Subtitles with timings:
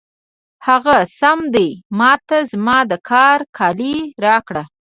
[0.67, 1.69] هغه سم دی،
[1.99, 4.63] ما ته زما د کار کالي راکړه.